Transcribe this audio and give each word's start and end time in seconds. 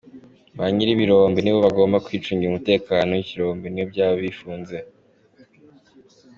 Ba 0.57 0.65
nyir’ibirombe 0.73 1.39
ni 1.41 1.51
bo 1.53 1.59
bagomba 1.67 2.03
kwicungira 2.05 2.49
umutekanow’ibirombe 2.51 3.67
n’iyo 3.69 3.85
byaba 3.91 4.15
bifunze. 4.25 4.77